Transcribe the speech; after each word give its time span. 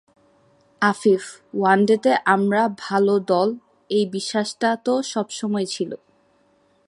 আফিফ: 0.81 1.23
ওয়ানডেতে 1.53 2.11
আমরা 2.25 2.61
ভালো 2.79 3.13
দল—এই 3.27 4.05
বিশ্বাসটা 4.05 4.69
তো 4.85 4.93
সব 5.03 5.27
সময়ই 5.31 5.67
ছিল। 5.67 5.91